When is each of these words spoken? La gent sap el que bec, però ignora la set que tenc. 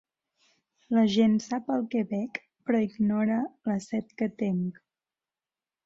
La 0.97 1.03
gent 1.15 1.35
sap 1.43 1.69
el 1.75 1.85
que 1.93 2.03
bec, 2.15 2.39
però 2.71 2.79
ignora 2.87 3.39
la 3.73 3.79
set 3.89 4.17
que 4.23 4.33
tenc. 4.45 4.85